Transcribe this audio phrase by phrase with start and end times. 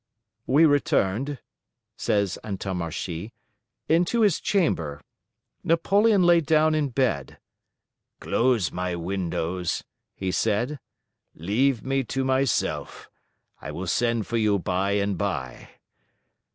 [0.47, 1.37] "We returned,"
[1.95, 3.33] says Antommarchi,
[3.87, 4.99] "into his chamber.
[5.63, 7.37] Napoleon lay down' in bed.
[8.19, 9.83] 'Close my windows,'
[10.15, 10.79] he said;
[11.35, 13.11] leave me to myself;
[13.61, 15.69] I will send for you by and by.